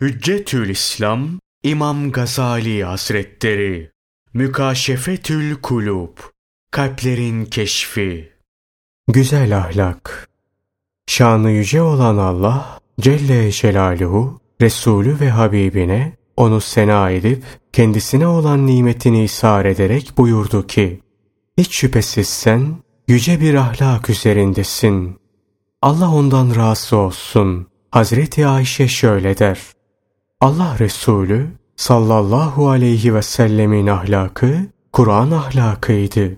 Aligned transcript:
Hüccetül 0.00 0.68
İslam 0.68 1.28
İmam 1.62 2.12
Gazali 2.12 2.84
Hazretleri 2.84 3.90
Mükaşefetül 4.34 5.54
Kulub 5.54 6.18
Kalplerin 6.70 7.44
Keşfi 7.44 8.32
Güzel 9.08 9.58
Ahlak 9.58 10.28
Şanı 11.06 11.50
yüce 11.50 11.82
olan 11.82 12.16
Allah 12.16 12.80
Celle 13.00 13.52
Celaluhu 13.52 14.40
Resulü 14.60 15.20
ve 15.20 15.30
Habibine 15.30 16.16
onu 16.36 16.60
sena 16.60 17.10
edip 17.10 17.44
kendisine 17.72 18.26
olan 18.26 18.66
nimetini 18.66 19.24
ishar 19.24 19.64
ederek 19.64 20.12
buyurdu 20.18 20.66
ki 20.66 21.00
Hiç 21.58 21.76
şüphesiz 21.76 22.28
sen 22.28 22.76
yüce 23.08 23.40
bir 23.40 23.54
ahlak 23.54 24.10
üzerindesin. 24.10 25.18
Allah 25.82 26.14
ondan 26.14 26.56
razı 26.56 26.96
olsun. 26.96 27.66
Hazreti 27.90 28.46
Ayşe 28.46 28.88
şöyle 28.88 29.38
der. 29.38 29.75
Allah 30.40 30.76
Resulü 30.78 31.46
sallallahu 31.76 32.68
aleyhi 32.68 33.14
ve 33.14 33.22
sellemin 33.22 33.86
ahlakı 33.86 34.56
Kur'an 34.92 35.30
ahlakıydı. 35.30 36.36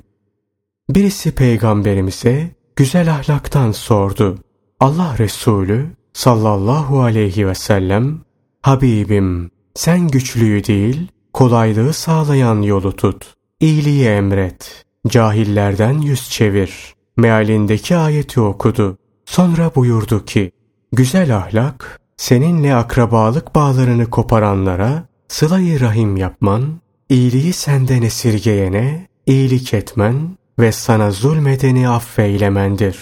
Birisi 0.91 1.35
peygamberimize 1.35 2.51
güzel 2.77 3.13
ahlaktan 3.13 3.73
sordu. 3.73 4.39
Allah 4.81 5.15
Resulü 5.19 5.87
sallallahu 6.13 7.03
aleyhi 7.03 7.47
ve 7.47 7.55
sellem 7.55 8.21
Habibim 8.63 9.51
sen 9.75 10.09
güçlüyü 10.09 10.65
değil 10.65 11.09
kolaylığı 11.33 11.93
sağlayan 11.93 12.63
yolu 12.63 12.97
tut. 12.97 13.35
İyiliği 13.61 14.07
emret. 14.07 14.85
Cahillerden 15.09 15.99
yüz 15.99 16.31
çevir. 16.31 16.95
Mealindeki 17.17 17.97
ayeti 17.97 18.41
okudu. 18.41 18.99
Sonra 19.27 19.75
buyurdu 19.75 20.25
ki 20.25 20.53
güzel 20.93 21.37
ahlak 21.37 22.01
seninle 22.19 22.75
akrabalık 22.75 23.55
bağlarını 23.55 24.11
koparanlara 24.11 25.05
sılayı 25.29 25.81
rahim 25.81 26.17
yapman, 26.17 26.81
iyiliği 27.09 27.53
senden 27.53 28.03
esirgeyene 28.03 29.07
iyilik 29.27 29.75
etmen 29.75 30.37
ve 30.59 30.73
sana 30.73 31.11
zulmedeni 31.11 31.89
affeylemendir. 31.89 32.99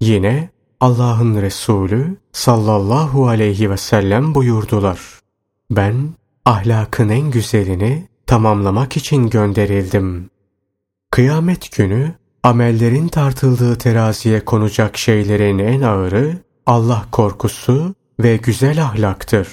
Yine 0.00 0.50
Allah'ın 0.80 1.42
Resulü 1.42 2.16
sallallahu 2.32 3.28
aleyhi 3.28 3.70
ve 3.70 3.76
sellem 3.76 4.34
buyurdular. 4.34 5.00
Ben 5.70 6.08
ahlakın 6.44 7.08
en 7.08 7.30
güzelini 7.30 8.08
tamamlamak 8.26 8.96
için 8.96 9.30
gönderildim. 9.30 10.30
Kıyamet 11.10 11.76
günü 11.76 12.12
amellerin 12.42 13.08
tartıldığı 13.08 13.78
teraziye 13.78 14.44
konacak 14.44 14.98
şeylerin 14.98 15.58
en 15.58 15.80
ağırı 15.80 16.38
Allah 16.66 17.06
korkusu 17.12 17.94
ve 18.20 18.36
güzel 18.36 18.82
ahlaktır. 18.82 19.48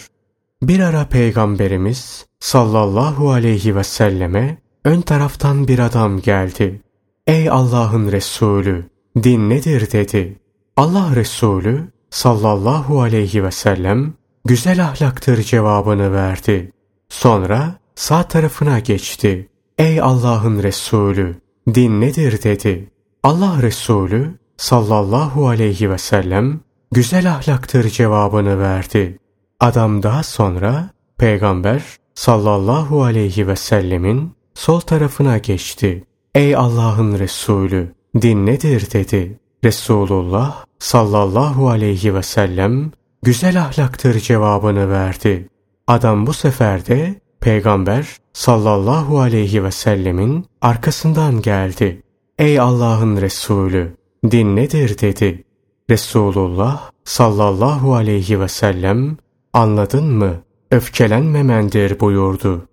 Bir 0.61 0.79
ara 0.79 1.05
Peygamberimiz 1.05 2.25
sallallahu 2.39 3.31
aleyhi 3.31 3.75
ve 3.75 3.83
selleme 3.83 4.57
ön 4.85 5.01
taraftan 5.01 5.67
bir 5.67 5.79
adam 5.79 6.21
geldi. 6.21 6.81
Ey 7.27 7.49
Allah'ın 7.49 8.11
Resulü 8.11 8.89
din 9.23 9.49
nedir 9.49 9.91
dedi. 9.91 10.39
Allah 10.77 11.15
Resulü 11.15 11.87
sallallahu 12.09 13.01
aleyhi 13.01 13.43
ve 13.43 13.51
sellem 13.51 14.13
güzel 14.45 14.85
ahlaktır 14.85 15.43
cevabını 15.43 16.13
verdi. 16.13 16.71
Sonra 17.09 17.75
sağ 17.95 18.23
tarafına 18.23 18.79
geçti. 18.79 19.49
Ey 19.77 20.01
Allah'ın 20.01 20.63
Resulü 20.63 21.35
din 21.73 22.01
nedir 22.01 22.43
dedi. 22.43 22.89
Allah 23.23 23.61
Resulü 23.61 24.39
sallallahu 24.57 25.47
aleyhi 25.47 25.89
ve 25.89 25.97
sellem 25.97 26.59
güzel 26.93 27.31
ahlaktır 27.31 27.89
cevabını 27.89 28.59
verdi. 28.59 29.19
Adam 29.59 30.03
daha 30.03 30.23
sonra 30.23 30.89
peygamber 31.17 31.83
sallallahu 32.15 33.03
aleyhi 33.03 33.47
ve 33.47 33.55
sellemin 33.55 34.31
sol 34.53 34.79
tarafına 34.79 35.37
geçti. 35.37 36.03
Ey 36.35 36.55
Allah'ın 36.55 37.19
Resulü 37.19 37.93
din 38.21 38.45
nedir 38.45 38.91
dedi. 38.93 39.39
Resulullah 39.63 40.65
sallallahu 40.79 41.69
aleyhi 41.69 42.15
ve 42.15 42.23
sellem 42.23 42.91
güzel 43.23 43.61
ahlaktır 43.61 44.19
cevabını 44.19 44.89
verdi. 44.89 45.49
Adam 45.87 46.27
bu 46.27 46.33
sefer 46.33 46.85
de 46.85 47.15
peygamber 47.39 48.07
sallallahu 48.33 49.19
aleyhi 49.19 49.63
ve 49.63 49.71
sellemin 49.71 50.45
arkasından 50.61 51.41
geldi. 51.41 52.01
Ey 52.39 52.59
Allah'ın 52.59 53.21
Resulü 53.21 53.95
din 54.31 54.55
nedir 54.55 54.99
dedi. 54.99 55.43
Resulullah 55.89 56.91
sallallahu 57.03 57.95
aleyhi 57.95 58.39
ve 58.39 58.47
sellem 58.47 59.17
anladın 59.53 60.05
mı 60.05 60.35
öfkelenmemendir 60.71 61.99
buyurdu. 61.99 62.67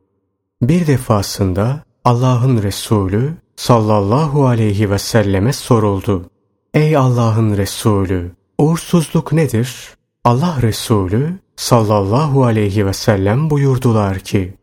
Bir 0.62 0.87
defasında 0.87 1.82
Allah'ın 2.04 2.62
Resulü 2.62 3.34
sallallahu 3.56 4.47
aleyhi 4.47 4.91
ve 4.91 4.98
selleme 4.98 5.53
soruldu. 5.53 6.31
Ey 6.75 6.97
Allah'ın 6.97 7.56
Resulü 7.56 8.32
uğursuzluk 8.59 9.32
nedir? 9.32 9.94
Allah 10.25 10.59
Resulü 10.62 11.38
sallallahu 11.56 12.44
aleyhi 12.44 12.87
ve 12.87 12.92
sellem 12.92 13.50
buyurdular 13.50 14.19
ki 14.19 14.54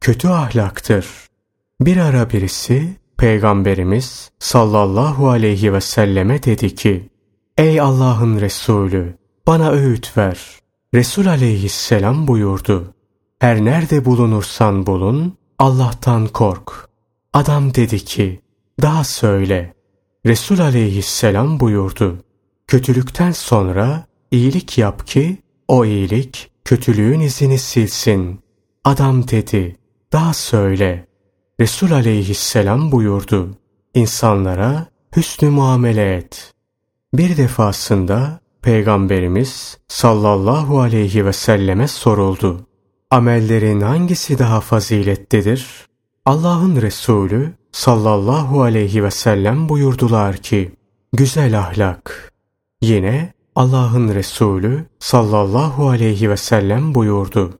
kötü 0.00 0.28
ahlaktır. 0.28 1.06
Bir 1.80 1.96
ara 1.96 2.30
birisi 2.30 2.96
Peygamberimiz 3.16 4.30
sallallahu 4.38 5.28
aleyhi 5.28 5.72
ve 5.72 5.80
selleme 5.80 6.42
dedi 6.42 6.74
ki 6.74 7.11
Ey 7.58 7.80
Allah'ın 7.80 8.40
Resulü 8.40 9.16
bana 9.46 9.70
öğüt 9.70 10.16
ver. 10.16 10.58
Resul 10.94 11.26
aleyhisselam 11.26 12.28
buyurdu. 12.28 12.94
Her 13.38 13.64
nerede 13.64 14.04
bulunursan 14.04 14.86
bulun 14.86 15.36
Allah'tan 15.58 16.26
kork. 16.26 16.88
Adam 17.32 17.74
dedi 17.74 18.04
ki 18.04 18.40
daha 18.82 19.04
söyle. 19.04 19.74
Resul 20.26 20.58
aleyhisselam 20.58 21.60
buyurdu. 21.60 22.24
Kötülükten 22.66 23.32
sonra 23.32 24.06
iyilik 24.30 24.78
yap 24.78 25.06
ki 25.06 25.38
o 25.68 25.84
iyilik 25.84 26.50
kötülüğün 26.64 27.20
izini 27.20 27.58
silsin. 27.58 28.40
Adam 28.84 29.28
dedi 29.28 29.76
daha 30.12 30.34
söyle. 30.34 31.06
Resul 31.60 31.92
aleyhisselam 31.92 32.92
buyurdu. 32.92 33.50
İnsanlara 33.94 34.86
hüsnü 35.16 35.50
muamele 35.50 36.16
et. 36.16 36.52
Bir 37.14 37.36
defasında 37.36 38.40
Peygamberimiz 38.62 39.78
sallallahu 39.88 40.80
aleyhi 40.80 41.26
ve 41.26 41.32
selleme 41.32 41.88
soruldu. 41.88 42.66
Amellerin 43.10 43.80
hangisi 43.80 44.38
daha 44.38 44.60
faziletlidir? 44.60 45.86
Allah'ın 46.26 46.82
Resulü 46.82 47.52
sallallahu 47.72 48.62
aleyhi 48.62 49.04
ve 49.04 49.10
sellem 49.10 49.68
buyurdular 49.68 50.36
ki, 50.36 50.72
güzel 51.12 51.58
ahlak. 51.58 52.32
Yine 52.80 53.32
Allah'ın 53.56 54.14
Resulü 54.14 54.86
sallallahu 54.98 55.88
aleyhi 55.88 56.30
ve 56.30 56.36
sellem 56.36 56.94
buyurdu. 56.94 57.58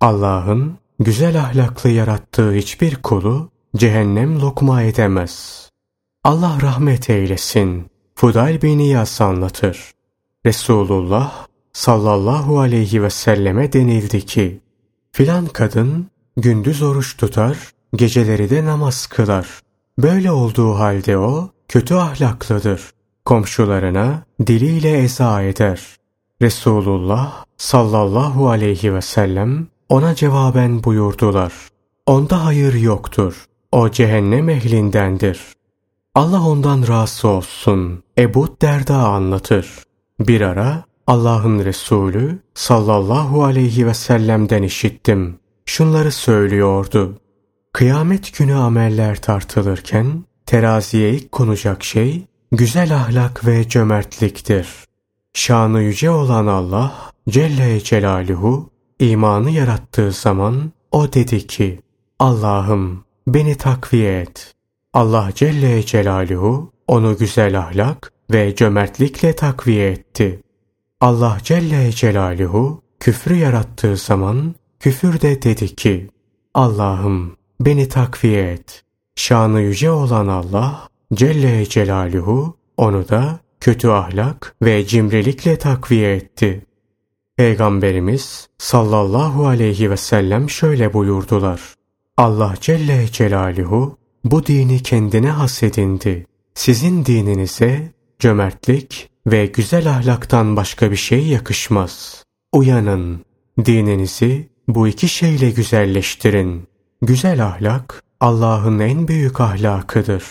Allah'ın 0.00 0.78
güzel 0.98 1.40
ahlaklı 1.40 1.90
yarattığı 1.90 2.52
hiçbir 2.52 2.96
kulu 2.96 3.50
cehennem 3.76 4.40
lokma 4.40 4.82
edemez. 4.82 5.66
Allah 6.24 6.58
rahmet 6.62 7.10
eylesin. 7.10 7.95
Fudayl 8.18 8.62
bin 8.62 8.78
İyas 8.78 9.20
anlatır. 9.20 9.90
Resulullah 10.46 11.46
sallallahu 11.72 12.60
aleyhi 12.60 13.02
ve 13.02 13.10
selleme 13.10 13.72
denildi 13.72 14.26
ki, 14.26 14.60
filan 15.12 15.46
kadın 15.46 16.06
gündüz 16.36 16.82
oruç 16.82 17.16
tutar, 17.16 17.58
geceleri 17.94 18.50
de 18.50 18.64
namaz 18.64 19.06
kılar. 19.06 19.46
Böyle 19.98 20.30
olduğu 20.32 20.74
halde 20.74 21.18
o 21.18 21.50
kötü 21.68 21.94
ahlaklıdır. 21.94 22.90
Komşularına 23.24 24.22
diliyle 24.46 24.98
eza 24.98 25.42
eder. 25.42 25.96
Resulullah 26.42 27.44
sallallahu 27.56 28.48
aleyhi 28.48 28.94
ve 28.94 29.02
sellem 29.02 29.66
ona 29.88 30.14
cevaben 30.14 30.84
buyurdular. 30.84 31.52
Onda 32.06 32.44
hayır 32.44 32.74
yoktur. 32.74 33.44
O 33.72 33.90
cehennem 33.90 34.48
ehlindendir. 34.48 35.55
Allah 36.16 36.48
ondan 36.48 36.88
razı 36.88 37.28
olsun. 37.28 38.02
Ebu 38.18 38.56
Derda 38.62 38.96
anlatır. 38.96 39.82
Bir 40.20 40.40
ara 40.40 40.84
Allah'ın 41.06 41.64
Resulü 41.64 42.38
sallallahu 42.54 43.44
aleyhi 43.44 43.86
ve 43.86 43.94
sellem'den 43.94 44.62
işittim. 44.62 45.38
Şunları 45.66 46.12
söylüyordu. 46.12 47.18
Kıyamet 47.72 48.38
günü 48.38 48.54
ameller 48.54 49.22
tartılırken 49.22 50.24
teraziye 50.46 51.10
ilk 51.10 51.32
konacak 51.32 51.84
şey 51.84 52.24
güzel 52.52 52.94
ahlak 52.94 53.46
ve 53.46 53.68
cömertliktir. 53.68 54.68
Şanı 55.34 55.82
yüce 55.82 56.10
olan 56.10 56.46
Allah 56.46 56.92
Celle 57.28 57.80
Celaluhu 57.80 58.70
imanı 58.98 59.50
yarattığı 59.50 60.12
zaman 60.12 60.72
o 60.92 61.12
dedi 61.12 61.46
ki 61.46 61.80
Allah'ım 62.18 63.04
beni 63.26 63.56
takviye 63.56 64.20
et. 64.20 64.55
Allah 64.96 65.28
Celle 65.34 65.86
Celaluhu 65.86 66.72
onu 66.86 67.16
güzel 67.16 67.58
ahlak 67.58 68.12
ve 68.32 68.54
cömertlikle 68.54 69.32
takviye 69.32 69.90
etti. 69.90 70.40
Allah 71.00 71.38
Celle 71.42 71.92
Celaluhu 71.92 72.82
küfrü 73.00 73.36
yarattığı 73.36 73.96
zaman 73.96 74.54
küfür 74.80 75.20
de 75.20 75.42
dedi 75.42 75.74
ki 75.76 76.10
Allah'ım 76.54 77.36
beni 77.60 77.88
takviye 77.88 78.52
et. 78.52 78.84
Şanı 79.16 79.60
yüce 79.60 79.90
olan 79.90 80.28
Allah 80.28 80.88
Celle 81.14 81.64
Celaluhu 81.64 82.56
onu 82.76 83.08
da 83.08 83.38
kötü 83.60 83.88
ahlak 83.88 84.54
ve 84.62 84.86
cimrilikle 84.86 85.58
takviye 85.58 86.16
etti. 86.16 86.66
Peygamberimiz 87.36 88.48
sallallahu 88.58 89.46
aleyhi 89.46 89.90
ve 89.90 89.96
sellem 89.96 90.50
şöyle 90.50 90.92
buyurdular. 90.92 91.74
Allah 92.16 92.54
Celle 92.60 93.06
Celaluhu 93.12 93.98
bu 94.30 94.46
dini 94.46 94.82
kendine 94.82 95.30
hasedindi. 95.30 96.26
Sizin 96.54 97.04
dininize 97.04 97.92
cömertlik 98.18 99.10
ve 99.26 99.46
güzel 99.46 99.90
ahlaktan 99.90 100.56
başka 100.56 100.90
bir 100.90 100.96
şey 100.96 101.26
yakışmaz. 101.26 102.24
Uyanın, 102.52 103.24
dininizi 103.64 104.48
bu 104.68 104.88
iki 104.88 105.08
şeyle 105.08 105.50
güzelleştirin. 105.50 106.68
Güzel 107.02 107.46
ahlak 107.46 108.02
Allah'ın 108.20 108.78
en 108.78 109.08
büyük 109.08 109.40
ahlakıdır. 109.40 110.24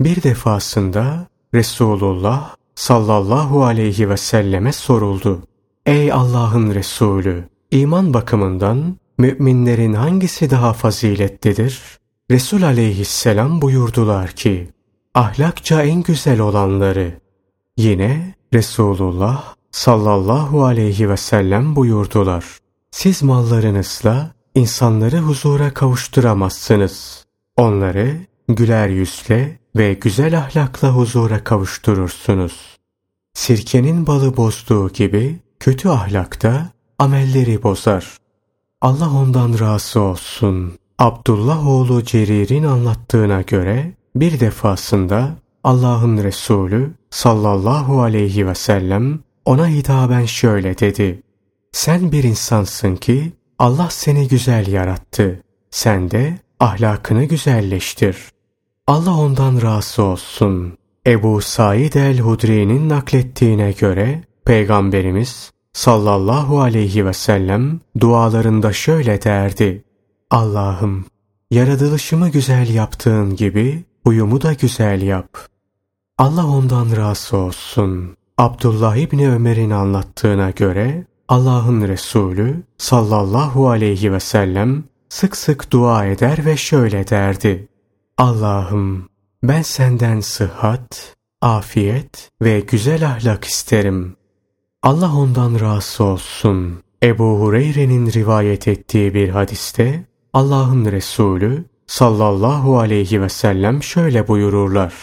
Bir 0.00 0.22
defasında 0.22 1.26
Resulullah 1.54 2.54
sallallahu 2.74 3.64
aleyhi 3.64 4.10
ve 4.10 4.16
selleme 4.16 4.72
soruldu. 4.72 5.42
Ey 5.86 6.12
Allah'ın 6.12 6.74
Resulü! 6.74 7.48
iman 7.70 8.14
bakımından 8.14 8.96
müminlerin 9.18 9.94
hangisi 9.94 10.50
daha 10.50 10.72
faziletlidir? 10.72 11.98
Resul 12.30 12.62
aleyhisselam 12.62 13.62
buyurdular 13.62 14.30
ki, 14.30 14.68
ahlakça 15.14 15.82
en 15.82 16.02
güzel 16.02 16.40
olanları. 16.40 17.20
Yine 17.76 18.34
Resulullah 18.54 19.54
sallallahu 19.70 20.64
aleyhi 20.64 21.10
ve 21.10 21.16
sellem 21.16 21.76
buyurdular. 21.76 22.44
Siz 22.90 23.22
mallarınızla 23.22 24.34
insanları 24.54 25.18
huzura 25.18 25.74
kavuşturamazsınız. 25.74 27.26
Onları 27.56 28.16
güler 28.48 28.88
yüzle 28.88 29.58
ve 29.76 29.94
güzel 29.94 30.38
ahlakla 30.38 30.90
huzura 30.90 31.44
kavuşturursunuz. 31.44 32.76
Sirkenin 33.34 34.06
balı 34.06 34.36
bozduğu 34.36 34.92
gibi 34.92 35.40
kötü 35.60 35.88
ahlakta 35.88 36.70
amelleri 36.98 37.62
bozar. 37.62 38.16
Allah 38.80 39.10
ondan 39.10 39.58
razı 39.58 40.00
olsun. 40.00 40.78
Abdullah 40.98 41.66
oğlu 41.66 42.04
Cerir'in 42.04 42.62
anlattığına 42.62 43.42
göre 43.42 43.92
bir 44.14 44.40
defasında 44.40 45.30
Allah'ın 45.64 46.24
Resulü 46.24 46.90
sallallahu 47.10 48.02
aleyhi 48.02 48.46
ve 48.46 48.54
sellem 48.54 49.18
ona 49.44 49.68
hitaben 49.68 50.24
şöyle 50.24 50.78
dedi. 50.78 51.22
Sen 51.72 52.12
bir 52.12 52.24
insansın 52.24 52.96
ki 52.96 53.32
Allah 53.58 53.88
seni 53.90 54.28
güzel 54.28 54.66
yarattı. 54.66 55.42
Sen 55.70 56.10
de 56.10 56.38
ahlakını 56.60 57.24
güzelleştir. 57.24 58.16
Allah 58.86 59.16
ondan 59.16 59.62
razı 59.62 60.02
olsun. 60.02 60.78
Ebu 61.06 61.40
Said 61.40 61.94
el-Hudri'nin 61.94 62.88
naklettiğine 62.88 63.72
göre 63.72 64.24
Peygamberimiz 64.44 65.50
sallallahu 65.72 66.60
aleyhi 66.60 67.06
ve 67.06 67.12
sellem 67.12 67.80
dualarında 68.00 68.72
şöyle 68.72 69.22
derdi. 69.22 69.85
Allah'ım 70.30 71.04
yaratılışımı 71.50 72.28
güzel 72.28 72.74
yaptığın 72.74 73.36
gibi 73.36 73.84
huyumu 74.04 74.42
da 74.42 74.52
güzel 74.52 75.02
yap. 75.02 75.38
Allah 76.18 76.46
ondan 76.46 76.96
razı 76.96 77.36
olsun. 77.36 78.16
Abdullah 78.38 78.96
İbni 78.96 79.30
Ömer'in 79.30 79.70
anlattığına 79.70 80.50
göre 80.50 81.06
Allah'ın 81.28 81.88
Resulü 81.88 82.62
sallallahu 82.78 83.68
aleyhi 83.68 84.12
ve 84.12 84.20
sellem 84.20 84.84
sık 85.08 85.36
sık 85.36 85.70
dua 85.70 86.06
eder 86.06 86.46
ve 86.46 86.56
şöyle 86.56 87.08
derdi. 87.08 87.68
Allah'ım 88.18 89.08
ben 89.42 89.62
senden 89.62 90.20
sıhhat, 90.20 91.16
afiyet 91.40 92.30
ve 92.42 92.60
güzel 92.60 93.06
ahlak 93.06 93.44
isterim. 93.44 94.16
Allah 94.82 95.16
ondan 95.16 95.60
razı 95.60 96.04
olsun. 96.04 96.82
Ebu 97.02 97.40
Hureyre'nin 97.40 98.12
rivayet 98.12 98.68
ettiği 98.68 99.14
bir 99.14 99.28
hadiste 99.28 100.04
Allah'ın 100.36 100.84
Resulü 100.84 101.64
sallallahu 101.86 102.78
aleyhi 102.78 103.22
ve 103.22 103.28
sellem 103.28 103.82
şöyle 103.82 104.28
buyururlar. 104.28 104.94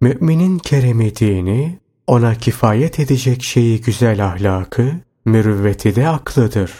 Müminin 0.00 0.58
keremi 0.58 1.16
dini, 1.16 1.78
ona 2.06 2.34
kifayet 2.34 3.00
edecek 3.00 3.42
şeyi 3.42 3.80
güzel 3.80 4.26
ahlakı, 4.26 4.92
mürüvveti 5.24 5.96
de 5.96 6.08
aklıdır. 6.08 6.72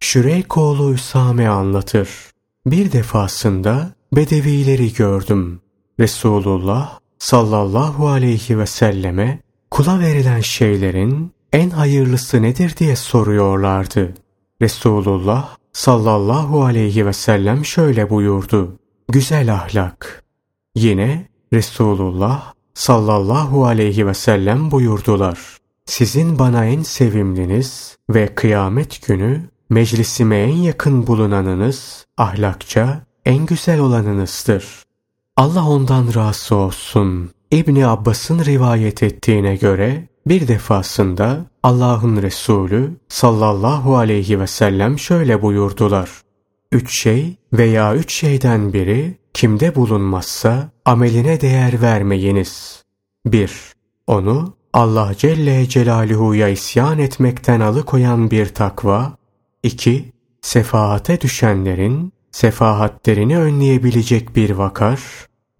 Şüreyk 0.00 0.56
oğlu 0.56 0.92
Üsame 0.92 1.48
anlatır. 1.48 2.08
Bir 2.66 2.92
defasında 2.92 3.92
bedevileri 4.12 4.92
gördüm. 4.92 5.60
Resulullah 6.00 6.98
sallallahu 7.18 8.08
aleyhi 8.08 8.58
ve 8.58 8.66
selleme 8.66 9.40
kula 9.70 10.00
verilen 10.00 10.40
şeylerin 10.40 11.32
en 11.52 11.70
hayırlısı 11.70 12.42
nedir 12.42 12.74
diye 12.78 12.96
soruyorlardı. 12.96 14.14
Resulullah 14.62 15.56
sallallahu 15.72 16.64
aleyhi 16.64 17.06
ve 17.06 17.12
sellem 17.12 17.64
şöyle 17.64 18.10
buyurdu. 18.10 18.78
Güzel 19.08 19.54
ahlak. 19.54 20.24
Yine 20.74 21.28
Resulullah 21.52 22.52
sallallahu 22.74 23.66
aleyhi 23.66 24.06
ve 24.06 24.14
sellem 24.14 24.70
buyurdular. 24.70 25.38
Sizin 25.86 26.38
bana 26.38 26.66
en 26.66 26.82
sevimliniz 26.82 27.96
ve 28.10 28.34
kıyamet 28.34 29.06
günü 29.06 29.40
meclisime 29.70 30.38
en 30.38 30.56
yakın 30.56 31.06
bulunanınız 31.06 32.06
ahlakça 32.16 33.02
en 33.24 33.46
güzel 33.46 33.80
olanınızdır. 33.80 34.82
Allah 35.36 35.68
ondan 35.68 36.14
razı 36.14 36.54
olsun. 36.54 37.30
İbni 37.50 37.86
Abbas'ın 37.86 38.44
rivayet 38.44 39.02
ettiğine 39.02 39.56
göre 39.56 40.08
bir 40.26 40.48
defasında 40.48 41.46
Allah'ın 41.62 42.22
Resulü 42.22 42.96
sallallahu 43.08 43.96
aleyhi 43.96 44.40
ve 44.40 44.46
sellem 44.46 44.98
şöyle 44.98 45.42
buyurdular. 45.42 46.10
Üç 46.72 47.00
şey 47.00 47.36
veya 47.52 47.94
üç 47.94 48.14
şeyden 48.14 48.72
biri 48.72 49.18
kimde 49.34 49.74
bulunmazsa 49.74 50.70
ameline 50.84 51.40
değer 51.40 51.82
vermeyiniz. 51.82 52.82
1. 53.26 53.52
Onu 54.06 54.54
Allah 54.72 55.12
Celle 55.18 55.68
Celaluhu'ya 55.68 56.48
isyan 56.48 56.98
etmekten 56.98 57.60
alıkoyan 57.60 58.30
bir 58.30 58.46
takva. 58.46 59.16
2. 59.62 60.12
Sefahate 60.40 61.20
düşenlerin 61.20 62.12
sefahatlerini 62.30 63.38
önleyebilecek 63.38 64.36
bir 64.36 64.50
vakar. 64.50 65.00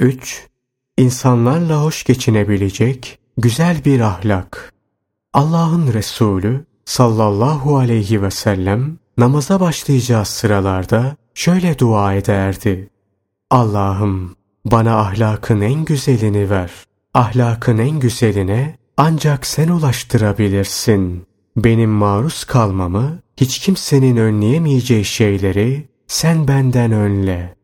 3. 0.01 0.49
İnsanlarla 0.97 1.83
hoş 1.83 2.05
geçinebilecek 2.05 3.19
güzel 3.39 3.85
bir 3.85 4.01
ahlak. 4.01 4.73
Allah'ın 5.33 5.93
Resulü 5.93 6.65
sallallahu 6.85 7.77
aleyhi 7.77 8.23
ve 8.23 8.31
sellem 8.31 8.99
namaza 9.19 9.61
başlayacağı 9.61 10.25
sıralarda 10.25 11.17
şöyle 11.35 11.79
dua 11.79 12.15
ederdi. 12.15 12.91
Allah'ım 13.51 14.37
bana 14.65 14.99
ahlakın 14.99 15.61
en 15.61 15.85
güzelini 15.85 16.51
ver. 16.51 16.71
Ahlakın 17.15 17.79
en 17.79 18.01
güzeline 18.01 18.77
ancak 18.97 19.47
sen 19.47 19.69
ulaştırabilirsin. 19.69 21.27
Benim 21.57 21.91
maruz 21.91 22.45
kalmamı, 22.45 23.19
hiç 23.37 23.59
kimsenin 23.59 24.17
önleyemeyeceği 24.17 25.05
şeyleri 25.05 25.89
sen 26.07 26.49
benden 26.49 26.93
önle. 26.93 27.55